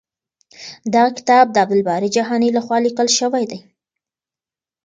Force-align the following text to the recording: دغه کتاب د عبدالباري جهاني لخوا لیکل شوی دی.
دغه 0.93 1.09
کتاب 1.17 1.45
د 1.51 1.57
عبدالباري 1.63 2.09
جهاني 2.15 2.49
لخوا 2.57 2.77
لیکل 2.85 3.07
شوی 3.19 3.43
دی. 3.51 3.59